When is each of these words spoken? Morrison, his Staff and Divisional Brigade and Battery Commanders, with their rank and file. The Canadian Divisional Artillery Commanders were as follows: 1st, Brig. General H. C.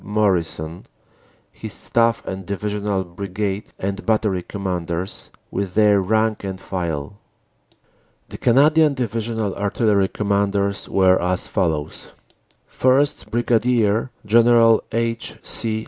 Morrison, 0.03 0.87
his 1.51 1.73
Staff 1.73 2.25
and 2.25 2.43
Divisional 2.43 3.03
Brigade 3.03 3.65
and 3.77 4.03
Battery 4.03 4.41
Commanders, 4.41 5.29
with 5.51 5.75
their 5.75 6.01
rank 6.01 6.43
and 6.43 6.59
file. 6.59 7.19
The 8.29 8.39
Canadian 8.39 8.95
Divisional 8.95 9.53
Artillery 9.55 10.07
Commanders 10.07 10.89
were 10.89 11.21
as 11.21 11.47
follows: 11.47 12.13
1st, 12.67 13.29
Brig. 13.29 14.09
General 14.25 14.83
H. 14.91 15.35
C. 15.43 15.79